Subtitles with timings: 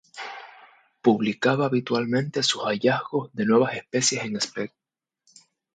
[1.03, 4.73] Publicaba habitualmente sus hallazgos de nuevas especies en: "Spec.